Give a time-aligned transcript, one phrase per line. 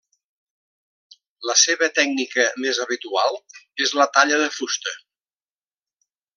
[1.49, 3.39] La seva tècnica més habitual
[3.87, 4.99] és la talla de fusta.